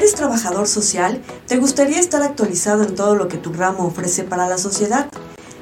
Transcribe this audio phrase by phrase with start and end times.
[0.00, 1.20] ¿Eres trabajador social?
[1.46, 5.10] ¿Te gustaría estar actualizado en todo lo que tu ramo ofrece para la sociedad?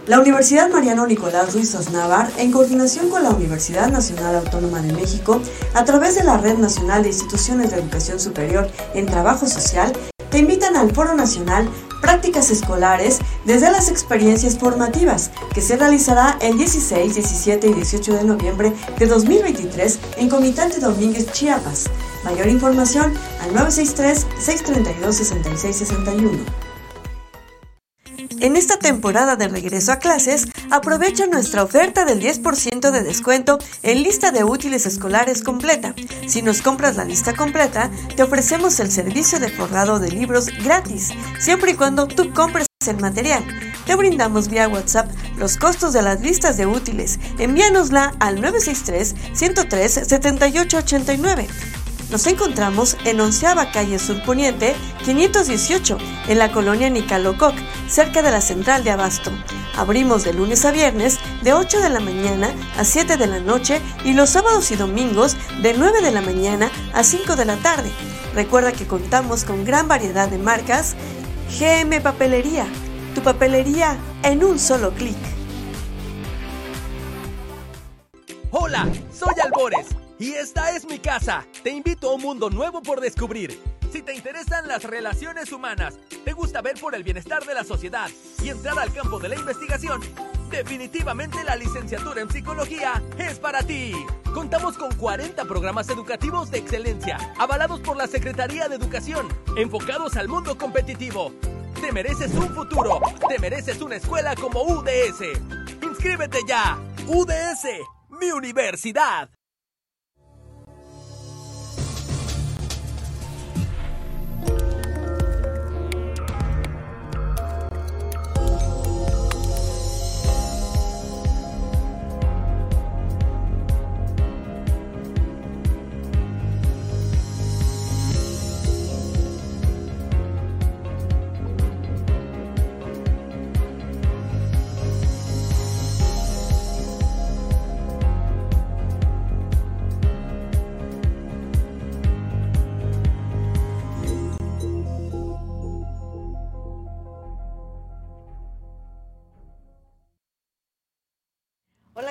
[0.07, 5.41] La Universidad Mariano Nicolás Ruiz Osnávar, en coordinación con la Universidad Nacional Autónoma de México,
[5.75, 9.93] a través de la Red Nacional de Instituciones de Educación Superior en Trabajo Social,
[10.31, 11.69] te invitan al Foro Nacional
[12.01, 18.23] Prácticas Escolares desde las experiencias formativas, que se realizará el 16, 17 y 18 de
[18.23, 21.87] noviembre de 2023 en Comitante Domínguez, Chiapas.
[22.29, 26.45] Mayor información al 963-632-6661.
[28.41, 34.03] En esta temporada de regreso a clases, aprovecha nuestra oferta del 10% de descuento en
[34.03, 35.95] lista de útiles escolares completa.
[36.27, 41.13] Si nos compras la lista completa, te ofrecemos el servicio de forrado de libros gratis,
[41.41, 43.43] siempre y cuando tú compres el material.
[43.87, 47.19] Te brindamos vía WhatsApp los costos de las listas de útiles.
[47.39, 51.49] Envíanosla al 963 103 7889
[52.11, 57.55] nos encontramos en Onceava Calle Sur Poniente, 518, en la colonia Nicalococ,
[57.89, 59.31] cerca de la central de Abasto.
[59.77, 63.81] Abrimos de lunes a viernes de 8 de la mañana a 7 de la noche
[64.05, 67.91] y los sábados y domingos de 9 de la mañana a 5 de la tarde.
[68.35, 70.97] Recuerda que contamos con gran variedad de marcas.
[71.59, 72.67] GM Papelería,
[73.15, 75.17] tu papelería en un solo clic.
[78.51, 81.47] Hola, soy Albores y esta es mi casa.
[81.63, 83.59] Te invito a un mundo nuevo por descubrir.
[83.93, 88.11] Si te interesan las relaciones humanas, te gusta ver por el bienestar de la sociedad
[88.43, 90.03] y entrar al campo de la investigación,
[90.51, 93.95] definitivamente la licenciatura en psicología es para ti.
[94.35, 100.29] Contamos con 40 programas educativos de excelencia, avalados por la Secretaría de Educación, enfocados al
[100.29, 101.33] mundo competitivo.
[101.81, 105.23] Te mereces un futuro, te mereces una escuela como UDS.
[105.83, 106.79] Inscríbete ya.
[107.07, 107.65] UDS,
[108.21, 109.31] mi universidad.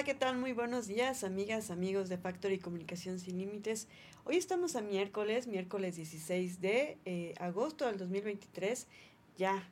[0.07, 0.38] ¿Qué tal?
[0.38, 3.90] Muy buenos días, amigas, amigos de Factory Comunicación Sin Límites.
[4.23, 8.88] Hoy estamos a miércoles, miércoles 16 de eh, agosto del 2023.
[9.38, 9.68] Ya,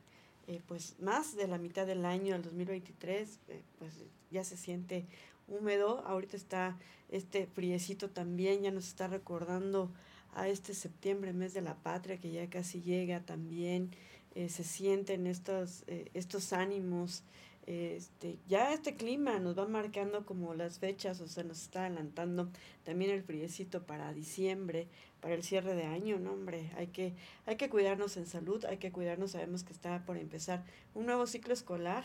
[0.46, 3.94] eh, pues más de la mitad del año del 2023, eh, pues
[4.30, 5.06] ya se siente
[5.48, 6.04] húmedo.
[6.06, 6.76] Ahorita está
[7.08, 9.90] este friecito también, ya nos está recordando
[10.34, 13.90] a este septiembre, mes de la patria, que ya casi llega también.
[14.34, 17.22] se sienten estos, estos ánimos
[17.66, 22.48] este, ya este clima nos va marcando como las fechas, o sea, nos está adelantando
[22.84, 24.86] también el friecito para diciembre,
[25.20, 28.76] para el cierre de año, no hombre, hay que, hay que cuidarnos en salud, hay
[28.76, 32.04] que cuidarnos, sabemos que está por empezar un nuevo ciclo escolar,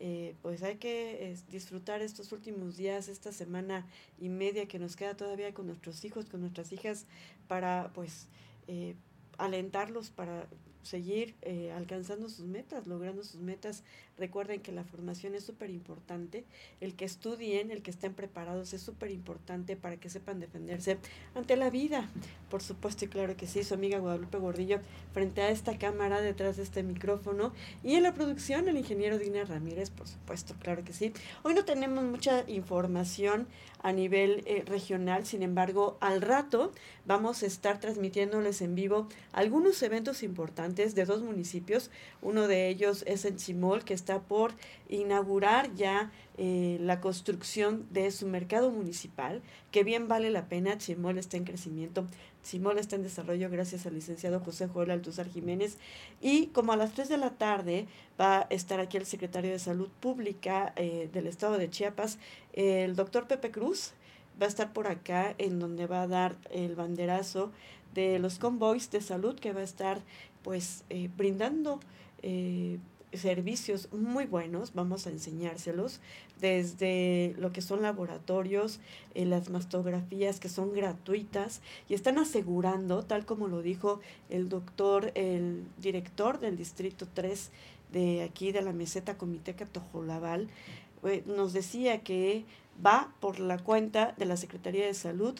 [0.00, 3.86] eh, pues hay que disfrutar estos últimos días, esta semana
[4.20, 7.06] y media que nos queda todavía con nuestros hijos, con nuestras hijas,
[7.48, 8.28] para pues
[8.68, 8.94] eh,
[9.38, 10.46] alentarlos para
[10.82, 13.82] seguir eh, alcanzando sus metas, logrando sus metas.
[14.16, 16.44] Recuerden que la formación es súper importante,
[16.80, 20.98] el que estudien, el que estén preparados es súper importante para que sepan defenderse
[21.34, 22.08] ante la vida.
[22.50, 24.80] Por supuesto y claro que sí, su amiga Guadalupe Gordillo
[25.12, 27.52] frente a esta cámara, detrás de este micrófono
[27.82, 31.12] y en la producción el ingeniero Dina Ramírez, por supuesto, claro que sí.
[31.42, 33.46] Hoy no tenemos mucha información
[33.82, 36.72] a nivel eh, regional, sin embargo, al rato
[37.08, 41.90] vamos a estar transmitiéndoles en vivo algunos eventos importantes de dos municipios.
[42.20, 44.52] Uno de ellos es en Chimol, que está por
[44.90, 49.40] inaugurar ya eh, la construcción de su mercado municipal,
[49.72, 50.76] que bien vale la pena.
[50.76, 52.06] Chimol está en crecimiento.
[52.44, 55.78] Chimol está en desarrollo gracias al licenciado José Joel Altuzar Jiménez.
[56.20, 57.86] Y como a las 3 de la tarde
[58.20, 62.18] va a estar aquí el secretario de Salud Pública eh, del estado de Chiapas,
[62.52, 63.94] el doctor Pepe Cruz,
[64.40, 67.50] va a estar por acá en donde va a dar el banderazo
[67.94, 70.00] de los convoys de salud que va a estar
[70.42, 71.80] pues eh, brindando
[72.22, 72.78] eh,
[73.12, 76.00] servicios muy buenos, vamos a enseñárselos,
[76.40, 78.80] desde lo que son laboratorios,
[79.14, 85.10] eh, las mastografías que son gratuitas y están asegurando, tal como lo dijo el doctor,
[85.14, 87.50] el director del Distrito 3
[87.92, 90.48] de aquí de la meseta Comiteca Tojolabal,
[91.26, 92.44] nos decía que
[92.84, 95.38] va por la cuenta de la Secretaría de Salud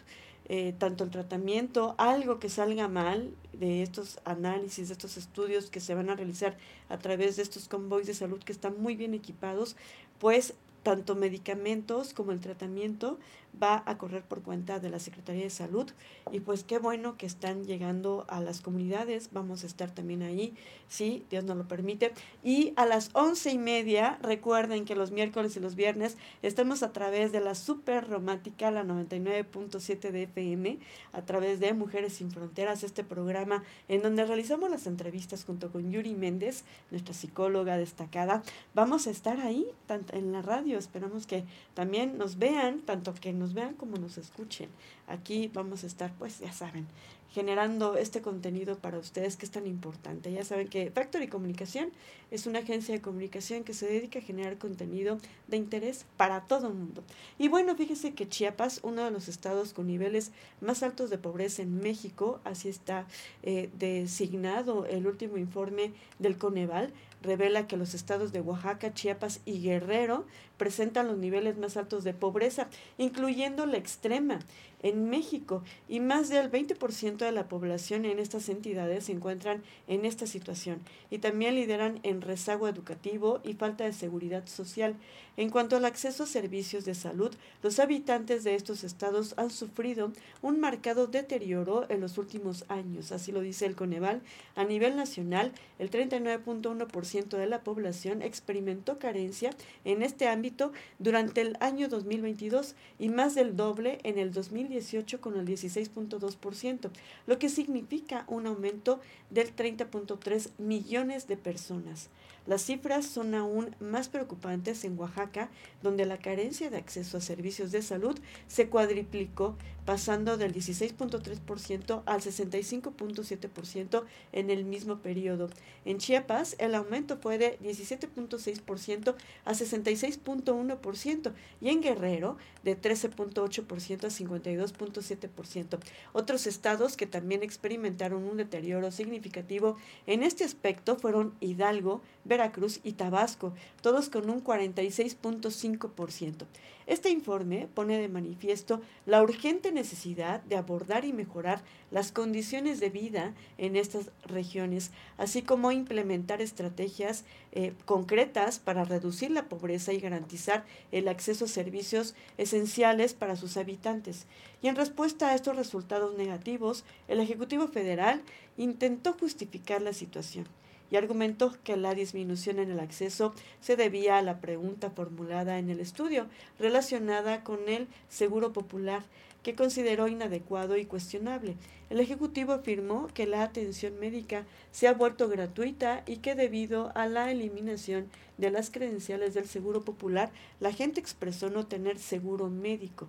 [0.51, 5.79] eh, tanto el tratamiento, algo que salga mal de estos análisis, de estos estudios que
[5.79, 6.57] se van a realizar
[6.89, 9.77] a través de estos convoys de salud que están muy bien equipados,
[10.19, 13.19] pues tanto medicamentos como el tratamiento
[13.61, 15.91] va a correr por cuenta de la Secretaría de Salud
[16.31, 20.55] y pues qué bueno que están llegando a las comunidades, vamos a estar también ahí,
[20.89, 22.13] si Dios nos lo permite.
[22.43, 26.93] Y a las once y media, recuerden que los miércoles y los viernes estamos a
[26.93, 30.79] través de la super romántica, la 99.7 de FM,
[31.13, 35.91] a través de Mujeres sin Fronteras, este programa en donde realizamos las entrevistas junto con
[35.91, 38.43] Yuri Méndez, nuestra psicóloga destacada.
[38.75, 39.67] Vamos a estar ahí
[40.13, 44.69] en la radio, esperamos que también nos vean, tanto que nos vean como nos escuchen.
[45.07, 46.87] Aquí vamos a estar, pues ya saben,
[47.31, 50.33] generando este contenido para ustedes que es tan importante.
[50.33, 51.91] Ya saben que Factory Comunicación
[52.31, 56.69] es una agencia de comunicación que se dedica a generar contenido de interés para todo
[56.69, 57.03] el mundo.
[57.39, 61.63] Y bueno, fíjese que Chiapas, uno de los estados con niveles más altos de pobreza
[61.63, 63.07] en México, así está
[63.43, 66.93] eh, designado el último informe del Coneval,
[67.23, 70.27] revela que los estados de Oaxaca, Chiapas y Guerrero
[70.57, 72.69] presentan los niveles más altos de pobreza,
[72.99, 74.41] incluyendo la extrema
[74.83, 80.05] en México y más del 20% de la población en estas entidades se encuentran en
[80.05, 80.81] esta situación
[81.11, 84.95] y también lideran en rezago educativo y falta de seguridad social.
[85.37, 87.33] En cuanto al acceso a servicios de salud,
[87.63, 90.13] los habitantes de estos estados han sufrido
[90.43, 94.21] un marcado deterioro en los últimos años, así lo dice el Coneval.
[94.57, 99.51] A nivel nacional, el 39.1% de la población experimentó carencia
[99.85, 105.39] en este ámbito durante el año 2022 y más del doble en el 2018 con
[105.39, 106.91] el 16.2%,
[107.27, 109.01] lo que significa un aumento
[109.31, 112.11] del 30.3 millones de personas.
[112.49, 115.51] Las cifras son aún más preocupantes en Oaxaca,
[115.83, 122.21] donde la carencia de acceso a servicios de salud se cuadriplicó, pasando del 16.3% al
[122.23, 125.51] 65.7% en el mismo periodo.
[125.85, 129.15] En Chiapas, el aumento fue de 17.6%
[129.45, 135.79] a 66.1% y en Guerrero de 13.8% a 52.7%.
[136.13, 142.93] Otros estados que también experimentaron un deterioro significativo en este aspecto fueron Hidalgo, Veracruz y
[142.93, 146.47] Tabasco, todos con un 46.5%.
[146.89, 152.89] Este informe pone de manifiesto la urgente necesidad de abordar y mejorar las condiciones de
[152.89, 160.01] vida en estas regiones, así como implementar estrategias eh, concretas para reducir la pobreza y
[160.01, 164.25] garantizar el acceso a servicios esenciales para sus habitantes.
[164.63, 168.23] Y en respuesta a estos resultados negativos, el Ejecutivo Federal
[168.57, 170.47] intentó justificar la situación
[170.91, 175.71] y argumentó que la disminución en el acceso se debía a la pregunta formulada en
[175.71, 176.27] el estudio
[176.59, 179.05] relacionada con el seguro popular
[179.43, 181.57] que consideró inadecuado y cuestionable.
[181.91, 187.07] El Ejecutivo afirmó que la atención médica se ha vuelto gratuita y que debido a
[187.07, 190.31] la eliminación de las credenciales del Seguro Popular,
[190.61, 193.09] la gente expresó no tener seguro médico.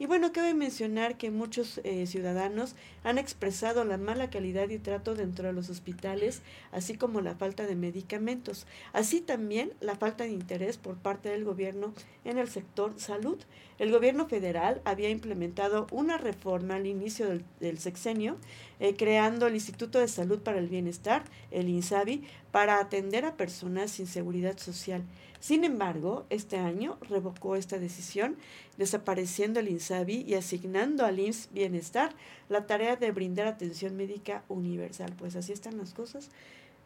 [0.00, 5.16] Y bueno, cabe mencionar que muchos eh, ciudadanos han expresado la mala calidad y trato
[5.16, 10.30] dentro de los hospitales, así como la falta de medicamentos, así también la falta de
[10.30, 13.38] interés por parte del gobierno en el sector salud.
[13.78, 17.28] El gobierno federal había implementado una reforma al inicio
[17.60, 18.36] del, sexenio,
[18.80, 23.92] eh, creando el Instituto de Salud para el Bienestar, el INSABI, para atender a personas
[23.92, 25.04] sin seguridad social.
[25.38, 28.36] Sin embargo, este año revocó esta decisión,
[28.78, 32.16] desapareciendo el INSABI y asignando al IMSS Bienestar
[32.48, 35.14] la tarea de brindar atención médica universal.
[35.16, 36.30] Pues así están las cosas.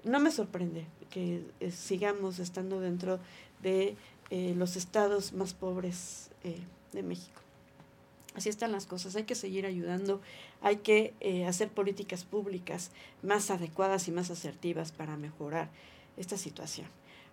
[0.05, 3.19] No me sorprende que eh, sigamos estando dentro
[3.63, 3.97] de
[4.29, 6.29] eh, los estados más pobres
[6.93, 7.41] de México.
[8.35, 10.23] Así están las cosas, hay que seguir ayudando,
[10.63, 11.13] hay que
[11.47, 12.91] hacer políticas públicas
[13.23, 15.69] más adecuadas y más asertivas para mejorar
[16.17, 16.87] esta situación.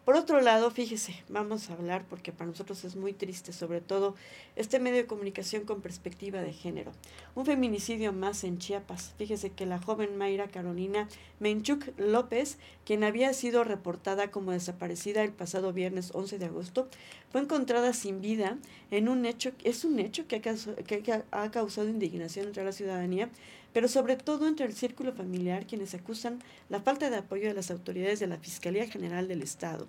[0.10, 4.16] Por otro lado, fíjese, vamos a hablar porque para nosotros es muy triste, sobre todo
[4.56, 6.94] este medio de comunicación con perspectiva de género.
[7.36, 9.14] Un feminicidio más en Chiapas.
[9.20, 11.08] Fíjese que la joven Mayra Carolina
[11.40, 16.88] Menchuk López, quien había sido reportada como desaparecida el pasado viernes 11 de agosto,
[17.32, 18.58] fue encontrada sin vida
[18.90, 23.30] en un hecho, es un hecho que que ha causado indignación entre la ciudadanía
[23.74, 27.72] pero sobre todo entre el círculo familiar quienes acusan la falta de apoyo de las
[27.72, 29.88] autoridades de la Fiscalía General del Estado.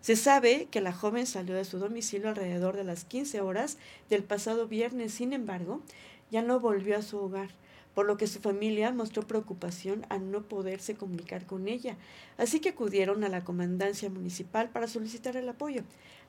[0.00, 3.78] Se sabe que la joven salió de su domicilio alrededor de las 15 horas
[4.10, 5.80] del pasado viernes, sin embargo,
[6.30, 7.50] ya no volvió a su hogar
[7.94, 11.96] por lo que su familia mostró preocupación al no poderse comunicar con ella,
[12.36, 15.84] así que acudieron a la comandancia municipal para solicitar el apoyo.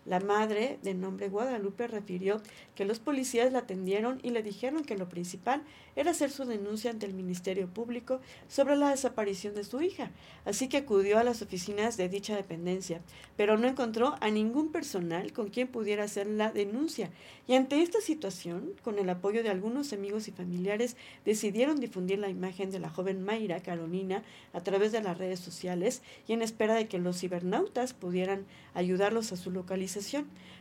[0.06, 2.40] La madre, de nombre Guadalupe, refirió
[2.76, 5.64] que los policías la atendieron y le dijeron que lo principal
[5.96, 10.12] era hacer su denuncia ante el Ministerio Público sobre la desaparición de su hija,
[10.46, 13.02] así que acudió a las oficinas de dicha dependencia,
[13.36, 17.10] pero no encontró a ningún personal con quien pudiera hacer la denuncia.
[17.48, 22.30] Y ante esta situación, con el apoyo de algunos amigos y familiares, decidieron difundir la
[22.30, 26.76] imagen de la joven Mayra Carolina a través de las redes sociales y en espera
[26.76, 28.46] de que los cibernautas pudieran
[28.76, 29.95] ayudarlos a su localización.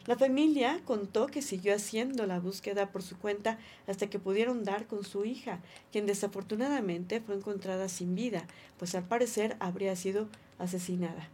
[0.07, 4.87] La familia contó que siguió haciendo la búsqueda por su cuenta hasta que pudieron dar
[4.87, 5.61] con su hija,
[5.93, 8.47] quien desafortunadamente fue encontrada sin vida,
[8.79, 11.29] pues al parecer habría sido asesinada.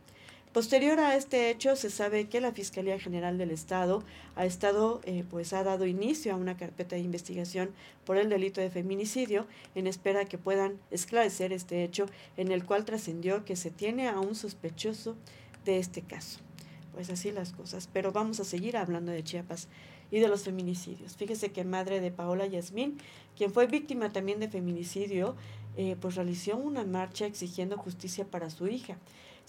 [0.52, 4.02] Posterior a este hecho, se sabe que la Fiscalía General del Estado
[4.34, 7.70] ha estado, eh, pues ha dado inicio a una carpeta de investigación
[8.04, 12.84] por el delito de feminicidio en espera que puedan esclarecer este hecho en el cual
[12.84, 15.16] trascendió que se tiene a un sospechoso
[15.64, 16.40] de este caso.
[17.00, 19.68] Pues así las cosas, pero vamos a seguir hablando de Chiapas
[20.10, 21.16] y de los feminicidios.
[21.16, 22.98] Fíjese que madre de Paola Yasmín,
[23.34, 25.34] quien fue víctima también de feminicidio,
[25.78, 28.98] eh, pues realizó una marcha exigiendo justicia para su hija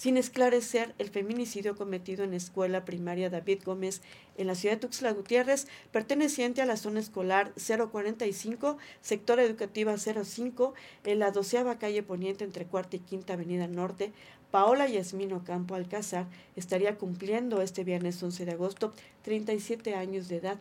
[0.01, 4.01] sin esclarecer el feminicidio cometido en la escuela primaria David Gómez
[4.35, 10.73] en la ciudad de Tuxtla Gutiérrez, perteneciente a la zona escolar 045, sector educativa 05,
[11.03, 14.11] en la doceava calle poniente entre cuarta y quinta avenida norte.
[14.51, 16.27] Paola Yasmino Campo Alcázar
[16.57, 18.93] estaría cumpliendo este viernes 11 de agosto
[19.23, 20.57] 37 años de edad.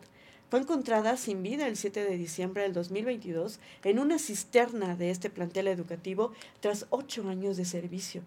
[0.49, 5.29] Fue encontrada sin vida el 7 de diciembre del 2022 en una cisterna de este
[5.29, 6.31] plantel educativo
[6.61, 8.21] tras ocho años de servicio.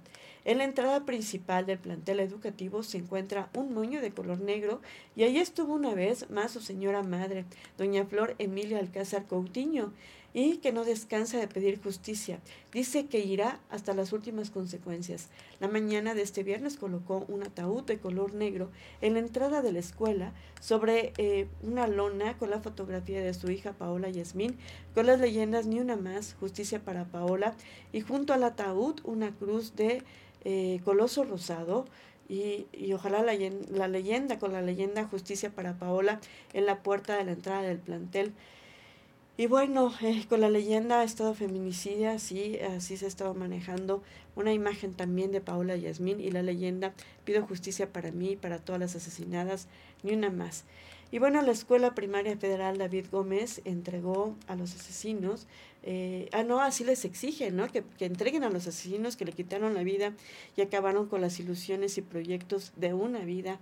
[0.44, 4.82] En la entrada principal del plantel educativo se encuentra un moño de color negro
[5.16, 7.46] y allí estuvo una vez más su señora madre,
[7.78, 9.92] doña Flor Emilia Alcázar Coutinho,
[10.34, 12.40] y que no descansa de pedir justicia.
[12.72, 15.28] Dice que irá hasta las últimas consecuencias.
[15.60, 18.68] La mañana de este viernes colocó un ataúd de color negro
[19.00, 23.48] en la entrada de la escuela sobre eh, una lona con la fotografía de su
[23.48, 24.58] hija Paola Yasmín,
[24.92, 27.54] con las leyendas Ni una más, justicia para Paola,
[27.92, 30.02] y junto al ataúd una cruz de
[30.44, 31.86] eh, Coloso Rosado.
[32.26, 33.34] Y, ojalá la,
[33.68, 36.20] la, leyenda con la leyenda Justicia para Paola
[36.54, 38.32] en la puerta de la entrada del plantel.
[39.36, 44.00] Y bueno, eh, con la leyenda ha estado feminicidia, sí, así se ha estado manejando.
[44.36, 48.58] Una imagen también de Paola Yasmín y la leyenda Pido justicia para mí y para
[48.58, 49.66] todas las asesinadas,
[50.04, 50.64] ni una más.
[51.10, 55.46] Y bueno, la Escuela Primaria Federal David Gómez entregó a los asesinos,
[55.82, 57.68] eh, ah, no, así les exige, ¿no?
[57.68, 60.12] Que, que entreguen a los asesinos que le quitaron la vida
[60.56, 63.58] y acabaron con las ilusiones y proyectos de una vida.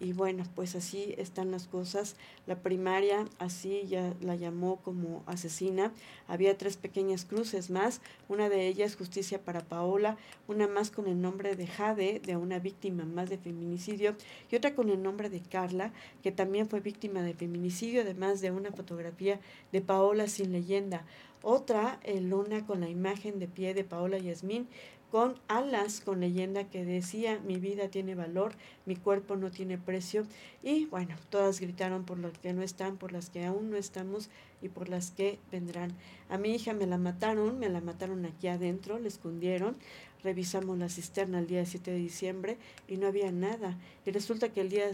[0.00, 2.16] Y bueno, pues así están las cosas.
[2.46, 5.92] La primaria, así ya la llamó como asesina.
[6.26, 8.00] Había tres pequeñas cruces más.
[8.26, 10.16] Una de ellas, justicia para Paola.
[10.48, 14.16] Una más con el nombre de Jade, de una víctima más de feminicidio.
[14.50, 15.92] Y otra con el nombre de Carla,
[16.22, 19.38] que también fue víctima de feminicidio, además de una fotografía
[19.70, 21.04] de Paola sin leyenda.
[21.42, 24.68] Otra, en luna con la imagen de pie de Paola Yasmín,
[25.10, 28.52] con alas con leyenda que decía mi vida tiene valor,
[28.86, 30.26] mi cuerpo no tiene precio
[30.62, 34.30] y bueno, todas gritaron por las que no están, por las que aún no estamos
[34.62, 35.92] y por las que vendrán.
[36.28, 39.76] A mi hija me la mataron, me la mataron aquí adentro, le escondieron,
[40.22, 43.76] revisamos la cisterna el día 7 de diciembre y no había nada.
[44.10, 44.90] Y resulta que el día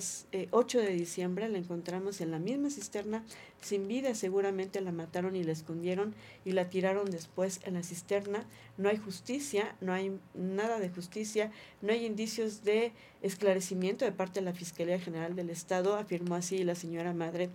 [0.50, 3.24] 8 eh, de diciembre la encontramos en la misma cisterna,
[3.62, 8.44] sin vida, seguramente la mataron y la escondieron y la tiraron después en la cisterna.
[8.76, 12.92] No hay justicia, no hay nada de justicia, no hay indicios de
[13.22, 17.48] esclarecimiento de parte de la Fiscalía General del Estado, afirmó así la señora madre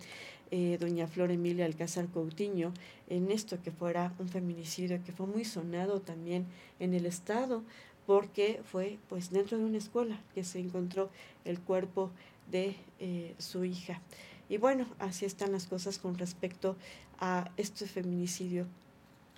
[0.54, 2.74] eh, doña Flor Emilia Alcázar Coutinho
[3.08, 6.44] en esto que fuera un feminicidio que fue muy sonado también
[6.78, 7.62] en el estado
[8.06, 11.10] porque fue pues dentro de una escuela que se encontró
[11.44, 12.10] el cuerpo
[12.50, 14.00] de eh, su hija.
[14.48, 16.76] Y bueno, así están las cosas con respecto
[17.18, 18.66] a este feminicidio.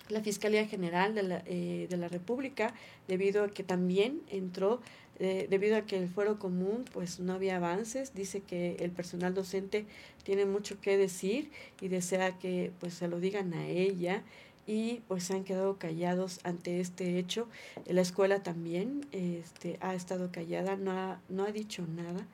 [0.09, 2.73] La Fiscalía General de la, eh, de la República,
[3.07, 4.81] debido a que también entró
[5.17, 9.33] eh, debido a que el fuero común pues no había avances, dice que el personal
[9.33, 9.85] docente
[10.23, 14.23] tiene mucho que decir y desea que pues se lo digan a ella
[14.67, 17.47] y pues se han quedado callados ante este hecho.
[17.85, 22.25] La escuela también este, ha estado callada, no ha, no ha dicho nada.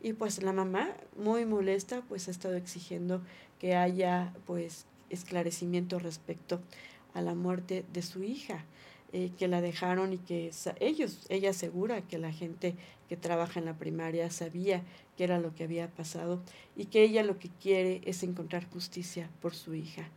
[0.00, 3.22] Y pues la mamá, muy molesta, pues ha estado exigiendo
[3.58, 6.60] que haya pues esclarecimiento respecto
[7.14, 8.64] a la muerte de su hija.
[9.16, 10.50] Eh, que la dejaron y que
[10.80, 12.74] ellos, ella asegura que la gente
[13.08, 14.82] que trabaja en la primaria sabía
[15.16, 16.42] que era lo que había pasado
[16.74, 20.08] y que ella lo que quiere es encontrar justicia por su hija.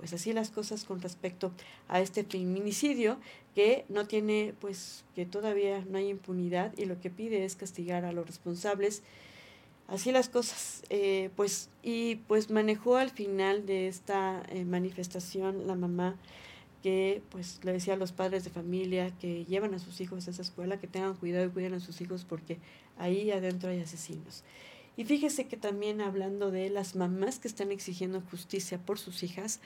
[0.00, 1.52] Pues así las cosas con respecto
[1.86, 3.18] a este feminicidio
[3.54, 8.04] que no tiene, pues que todavía no hay impunidad y lo que pide es castigar
[8.06, 9.02] a los responsables
[9.90, 10.82] así las cosas.
[10.88, 16.16] Eh, pues, y pues manejó al final de esta eh, manifestación la mamá
[16.82, 20.30] que pues le decía a los padres de familia que llevan a sus hijos a
[20.30, 22.56] esa escuela, que tengan cuidado y cuiden a sus hijos porque
[22.96, 24.44] ahí adentro hay asesinos.
[25.00, 29.60] Y fíjese que también hablando de las mamás que están exigiendo justicia por sus hijas,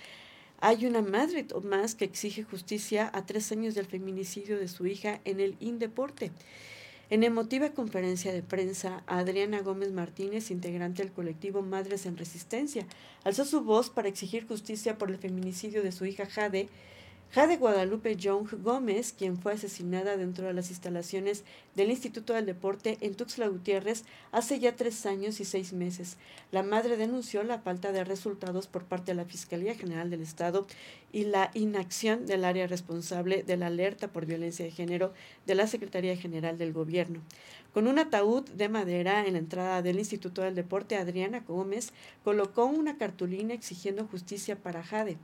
[0.61, 5.21] hay una madre más que exige justicia a tres años del feminicidio de su hija
[5.25, 6.31] en el Indeporte.
[7.11, 12.87] En emotiva conferencia de prensa, Adriana Gómez Martínez, integrante del colectivo Madres en Resistencia,
[13.25, 16.69] alzó su voz para exigir justicia por el feminicidio de su hija Jade,
[17.33, 21.43] Jade Guadalupe Young Gómez, quien fue asesinada dentro de las instalaciones
[21.75, 26.17] del Instituto del Deporte en Tuxtla Gutiérrez hace ya tres años y seis meses.
[26.53, 30.67] La madre denunció la falta de resultados por parte de la Fiscalía General del Estado
[31.13, 35.13] y la inacción del área responsable de la alerta por violencia de género
[35.47, 37.21] de la Secretaría General del Gobierno.
[37.75, 42.67] Con un ataúd de madera en la entrada del Instituto del Deporte, Adriana Gómez colocó
[42.67, 45.17] una cartulina exigiendo justicia para Jade.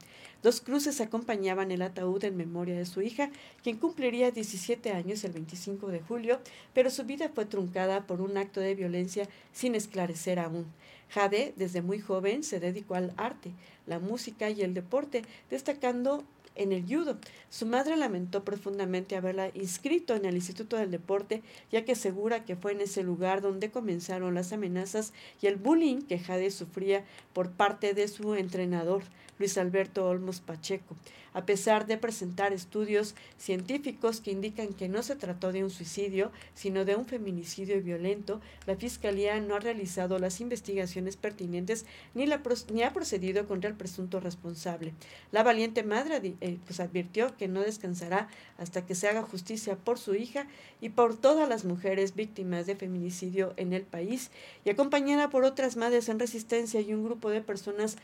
[0.43, 3.31] Dos cruces acompañaban el ataúd en memoria de su hija,
[3.63, 6.41] quien cumpliría 17 años el 25 de julio,
[6.75, 10.67] pero su vida fue truncada por un acto de violencia sin esclarecer aún.
[11.11, 13.53] Jade, desde muy joven, se dedicó al arte,
[13.87, 16.25] la música y el deporte, destacando
[16.61, 17.19] en el judo.
[17.49, 22.55] Su madre lamentó profundamente haberla inscrito en el Instituto del Deporte, ya que asegura que
[22.55, 27.51] fue en ese lugar donde comenzaron las amenazas y el bullying que Jade sufría por
[27.51, 29.03] parte de su entrenador,
[29.39, 30.95] Luis Alberto Olmos Pacheco
[31.33, 36.31] a pesar de presentar estudios científicos que indican que no se trató de un suicidio,
[36.55, 42.43] sino de un feminicidio violento, la Fiscalía no ha realizado las investigaciones pertinentes ni, la,
[42.73, 44.93] ni ha procedido contra el presunto responsable.
[45.31, 46.35] La valiente madre
[46.67, 48.29] pues advirtió que no descansará
[48.59, 50.47] hasta que se haga justicia por su hija
[50.81, 54.31] y por todas las mujeres víctimas de feminicidio en el país,
[54.65, 57.97] y acompañada por otras madres en resistencia y un grupo de personas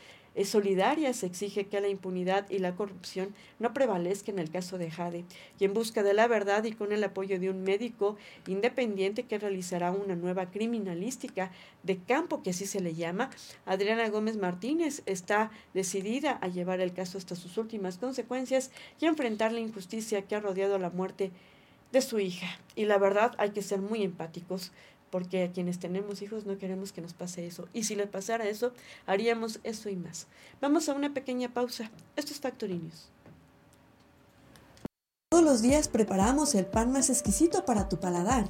[0.45, 5.25] solidarias exige que la impunidad y la corrupción no prevalezca en el caso de Jade,
[5.59, 9.39] y en busca de la verdad y con el apoyo de un médico independiente que
[9.39, 11.51] realizará una nueva criminalística
[11.83, 13.29] de campo, que así se le llama,
[13.65, 19.09] Adriana Gómez Martínez está decidida a llevar el caso hasta sus últimas consecuencias y a
[19.09, 21.31] enfrentar la injusticia que ha rodeado la muerte
[21.91, 22.47] de su hija.
[22.75, 24.71] Y la verdad hay que ser muy empáticos
[25.17, 27.67] porque a quienes tenemos hijos no queremos que nos pase eso.
[27.73, 28.71] Y si le pasara eso,
[29.07, 30.27] haríamos eso y más.
[30.61, 31.89] Vamos a una pequeña pausa.
[32.15, 32.79] Esto es Factory
[35.37, 38.45] Todos los días preparamos el pan más exquisito para tu paladar.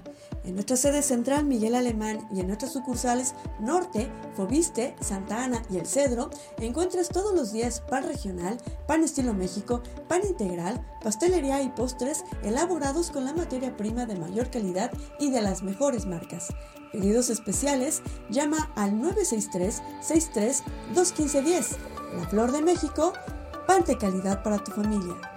[0.45, 5.80] En nuestra sede central Miguel Alemán y en nuestras sucursales Norte, Fobiste, Santa Ana y
[5.80, 6.30] El Cedro
[6.62, 8.56] encuentras todos los días pan regional,
[8.88, 14.50] pan estilo México, pan integral, pastelería y postres elaborados con la materia prima de mayor
[14.50, 16.47] calidad y de las mejores marcas.
[16.93, 20.63] Pedidos especiales, llama al 963 63
[20.95, 21.78] 21510
[22.15, 23.12] La Flor de México,
[23.67, 25.37] pan de calidad para tu familia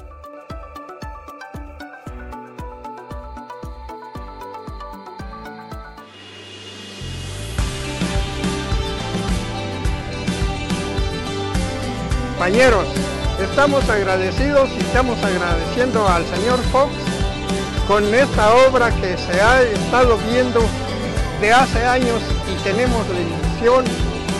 [12.41, 12.87] compañeros,
[13.39, 16.91] estamos agradecidos y estamos agradeciendo al señor Fox
[17.87, 20.59] con esta obra que se ha estado viendo
[21.39, 22.19] de hace años
[22.51, 23.85] y tenemos la ilusión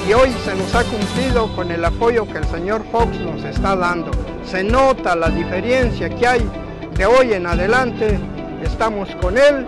[0.10, 3.76] y hoy se nos ha cumplido con el apoyo que el señor Fox nos está
[3.76, 4.10] dando.
[4.50, 6.50] Se nota la diferencia que hay
[6.98, 8.20] de hoy en adelante,
[8.64, 9.68] estamos con él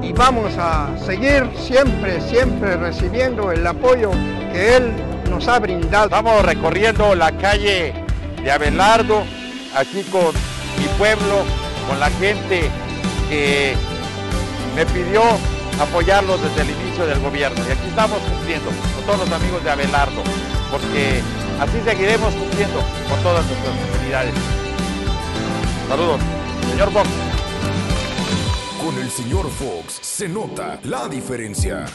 [0.00, 4.12] y vamos a seguir siempre, siempre recibiendo el apoyo
[4.52, 6.04] que él nos ha brindado.
[6.04, 7.94] Estamos recorriendo la calle
[8.42, 9.24] de Abelardo,
[9.74, 10.34] aquí con
[10.78, 11.44] mi pueblo,
[11.88, 12.70] con la gente
[13.28, 13.74] que
[14.76, 15.22] me pidió
[15.80, 17.58] apoyarlos desde el inicio del gobierno.
[17.66, 20.22] Y aquí estamos cumpliendo con todos los amigos de Abelardo,
[20.70, 21.22] porque
[21.60, 24.34] así seguiremos cumpliendo con todas nuestras comunidades.
[25.88, 26.20] Saludos,
[26.70, 27.08] señor Fox.
[28.84, 31.86] Con el señor Fox se nota la diferencia.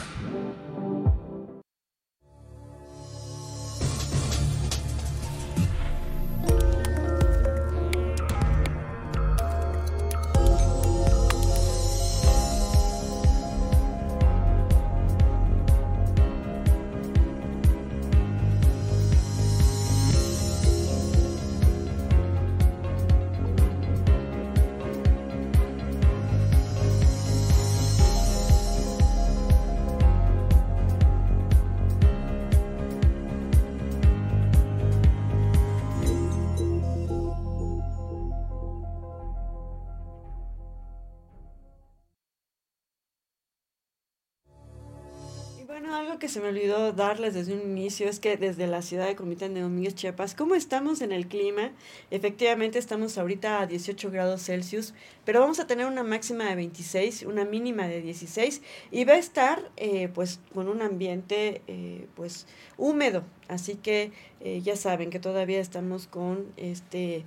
[46.18, 49.54] Que se me olvidó darles desde un inicio es que desde la ciudad de Comitán
[49.54, 51.72] de Domínguez, Chiapas, ¿cómo estamos en el clima?
[52.10, 57.22] Efectivamente estamos ahorita a 18 grados Celsius, pero vamos a tener una máxima de 26,
[57.22, 62.46] una mínima de 16 y va a estar eh, pues con un ambiente eh, pues
[62.76, 67.24] húmedo, así que eh, ya saben que todavía estamos con este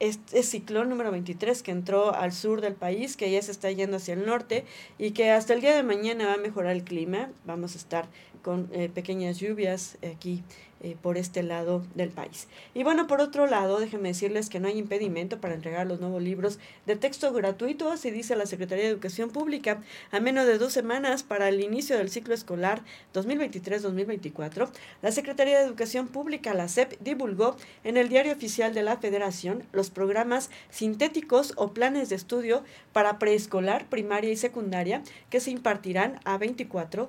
[0.00, 3.96] este ciclón número 23 que entró al sur del país, que ya se está yendo
[3.96, 4.64] hacia el norte
[4.98, 7.30] y que hasta el día de mañana va a mejorar el clima.
[7.44, 8.08] Vamos a estar
[8.42, 10.42] con eh, pequeñas lluvias aquí
[10.80, 12.46] eh, por este lado del país.
[12.74, 16.22] Y bueno, por otro lado, déjenme decirles que no hay impedimento para entregar los nuevos
[16.22, 20.72] libros de texto gratuito, así dice la Secretaría de Educación Pública, a menos de dos
[20.72, 22.82] semanas para el inicio del ciclo escolar
[23.14, 24.68] 2023-2024.
[25.02, 29.64] La Secretaría de Educación Pública, la SEP, divulgó en el diario oficial de la Federación
[29.72, 32.62] los programas sintéticos o planes de estudio
[32.92, 37.08] para preescolar, primaria y secundaria que se impartirán a 24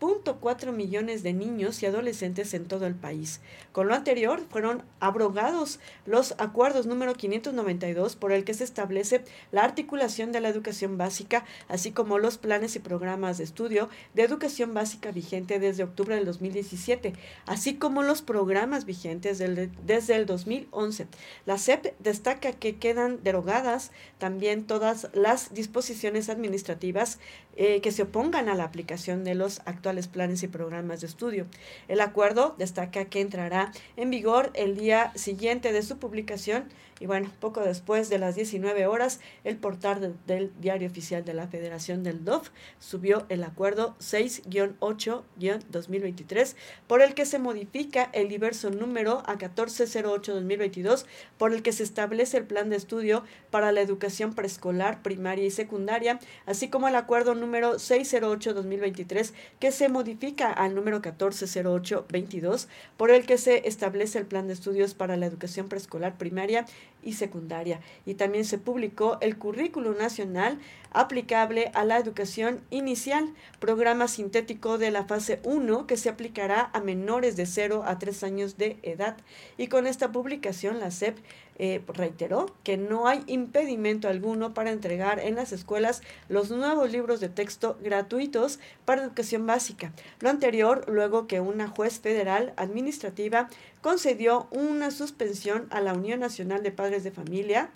[0.00, 3.40] .4 millones de niños y adolescentes en todo el país.
[3.72, 9.62] Con lo anterior, fueron abrogados los acuerdos número 592 por el que se establece la
[9.62, 14.74] articulación de la educación básica, así como los planes y programas de estudio de educación
[14.74, 17.12] básica vigente desde octubre del 2017,
[17.46, 21.06] así como los programas vigentes desde el 2011.
[21.46, 27.18] La SEP destaca que quedan derogadas también todas las disposiciones administrativas
[27.62, 31.46] eh, que se opongan a la aplicación de los actuales planes y programas de estudio.
[31.88, 36.70] El acuerdo destaca que entrará en vigor el día siguiente de su publicación
[37.00, 41.48] y bueno, poco después de las 19 horas, el portal del Diario Oficial de la
[41.48, 49.22] Federación del DOF subió el acuerdo 6-8-2023 por el que se modifica el diverso número
[49.26, 51.06] a 1408-2022
[51.38, 55.50] por el que se establece el plan de estudio para la educación preescolar, primaria y
[55.50, 62.66] secundaria, así como el acuerdo número 608-2023 que se modifica al número 1408-22
[62.98, 66.66] por el que se establece el plan de estudios para la educación preescolar, primaria
[67.02, 67.80] y secundaria.
[68.06, 70.58] Y también se publicó el Currículo Nacional
[70.92, 76.80] aplicable a la educación inicial, programa sintético de la fase 1 que se aplicará a
[76.80, 79.16] menores de 0 a 3 años de edad.
[79.56, 81.18] Y con esta publicación la SEP
[81.62, 87.20] eh, reiteró que no hay impedimento alguno para entregar en las escuelas los nuevos libros
[87.20, 89.92] de texto gratuitos para educación básica.
[90.20, 93.50] Lo anterior, luego que una juez federal administrativa
[93.82, 97.70] concedió una suspensión a la Unión Nacional de Padres de Familia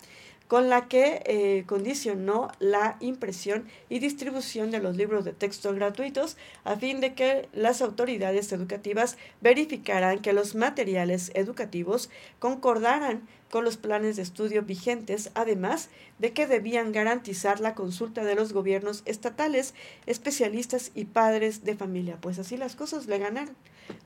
[0.47, 6.37] con la que eh, condicionó la impresión y distribución de los libros de texto gratuitos
[6.63, 13.77] a fin de que las autoridades educativas verificaran que los materiales educativos concordaran con los
[13.77, 19.73] planes de estudio vigentes, además de que debían garantizar la consulta de los gobiernos estatales,
[20.05, 22.17] especialistas y padres de familia.
[22.21, 23.55] Pues así las cosas le ganaron.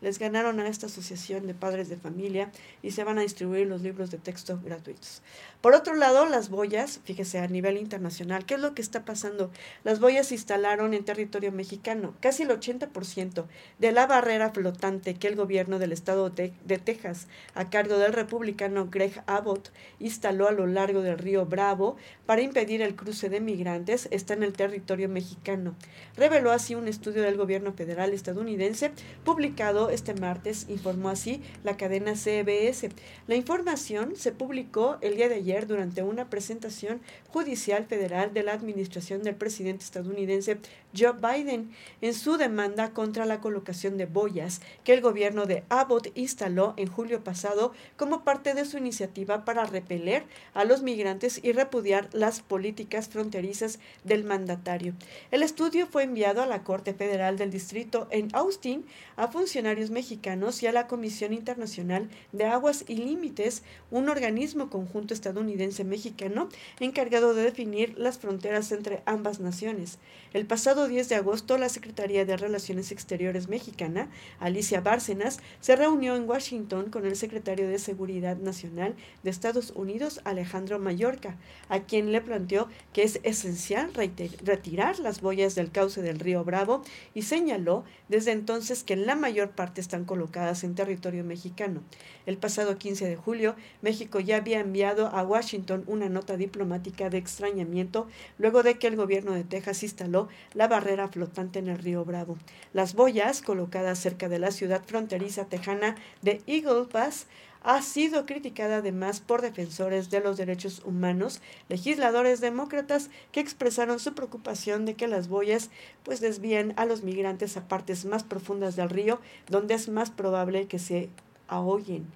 [0.01, 3.81] Les ganaron a esta asociación de padres de familia y se van a distribuir los
[3.81, 5.21] libros de texto gratuitos.
[5.61, 9.51] Por otro lado, las boyas, fíjese a nivel internacional, ¿qué es lo que está pasando?
[9.83, 12.13] Las boyas se instalaron en territorio mexicano.
[12.21, 13.45] Casi el 80%
[13.77, 16.51] de la barrera flotante que el gobierno del estado de,
[16.83, 22.41] Texas, a cargo del republicano Greg Abbott instaló a lo largo del río Bravo para
[22.41, 25.75] impedir el cruce de migrantes está en el territorio mexicano.
[26.17, 28.91] Reveló así un estudio del gobierno federal estadounidense
[29.23, 32.89] publicado este martes, informó así la cadena CBS.
[33.27, 38.53] La información se publicó el día de ayer durante una presentación judicial federal de la
[38.53, 40.59] administración del presidente estadounidense
[40.97, 46.11] Joe Biden en su demanda contra la colocación de boyas que el gobierno de Abbott
[46.15, 51.51] instaló en julio pasado como parte de su iniciativa para repeler a los migrantes y
[51.51, 54.93] repudiar las políticas fronterizas del mandatario.
[55.31, 60.63] El estudio fue enviado a la Corte Federal del Distrito en Austin, a funcionarios mexicanos
[60.63, 67.43] y a la Comisión Internacional de Aguas y Límites, un organismo conjunto estadounidense-mexicano encargado de
[67.43, 69.99] definir las fronteras entre ambas naciones.
[70.33, 76.15] El pasado 10 de agosto, la Secretaría de Relaciones Exteriores mexicana, Alicia Bárcenas, se reunió
[76.15, 82.11] en Washington con el secretario de Seguridad Nacional de Estados Unidos, Alejandro Mallorca, a quien
[82.11, 86.81] le planteó que es esencial retirar las boyas del cauce del río Bravo
[87.13, 91.81] y señaló desde entonces que la mayor parte están colocadas en territorio mexicano.
[92.25, 97.17] El pasado 15 de julio, México ya había enviado a Washington una nota diplomática de
[97.17, 102.05] extrañamiento luego de que el gobierno de Texas instaló la barrera flotante en el río
[102.05, 102.37] Bravo.
[102.73, 107.27] Las boyas, colocadas cerca de la ciudad fronteriza tejana de Eagle Pass,
[107.61, 114.13] ha sido criticada además por defensores de los derechos humanos, legisladores demócratas que expresaron su
[114.13, 115.69] preocupación de que las boyas
[116.03, 120.67] pues desvíen a los migrantes a partes más profundas del río, donde es más probable
[120.67, 121.09] que se
[121.47, 122.07] ahoguen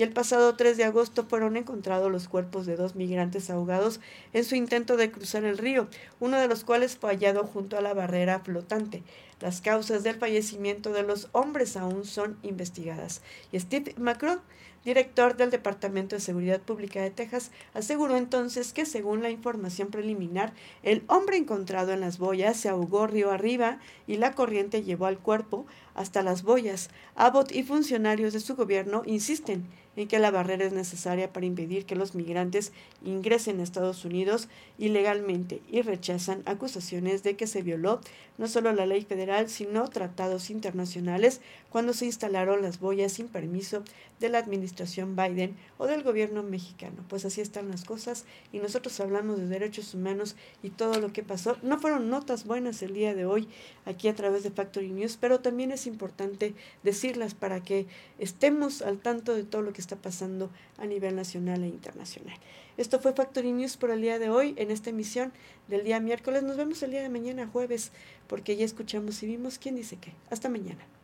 [0.00, 4.00] y el pasado 3 de agosto fueron encontrados los cuerpos de dos migrantes ahogados
[4.32, 5.88] en su intento de cruzar el río,
[6.20, 9.02] uno de los cuales fue hallado junto a la barrera flotante.
[9.40, 13.22] Las causas del fallecimiento de los hombres aún son investigadas.
[13.52, 14.40] Y Steve Macron
[14.84, 20.52] director del Departamento de Seguridad Pública de Texas, aseguró entonces que según la información preliminar,
[20.82, 25.18] el hombre encontrado en las boyas se ahogó río arriba y la corriente llevó al
[25.18, 26.88] cuerpo hasta las boyas.
[27.14, 31.84] Abbott y funcionarios de su gobierno insisten en que la barrera es necesaria para impedir
[31.84, 32.72] que los migrantes
[33.04, 34.48] ingresen a Estados Unidos
[34.78, 38.00] ilegalmente y rechazan acusaciones de que se violó
[38.38, 43.84] no solo la ley federal, sino tratados internacionales cuando se instalaron las boyas sin permiso
[44.18, 47.04] de la administración Biden o del gobierno mexicano.
[47.08, 51.22] Pues así están las cosas y nosotros hablamos de derechos humanos y todo lo que
[51.22, 51.56] pasó.
[51.62, 53.48] No fueron notas buenas el día de hoy
[53.84, 57.86] aquí a través de Factory News, pero también es importante decirlas para que
[58.18, 62.36] estemos al tanto de todo lo está pasando a nivel nacional e internacional.
[62.76, 65.32] Esto fue Factory News por el día de hoy en esta emisión
[65.68, 66.42] del día miércoles.
[66.42, 67.92] Nos vemos el día de mañana jueves
[68.28, 70.12] porque ya escuchamos y vimos quién dice qué.
[70.30, 70.99] Hasta mañana.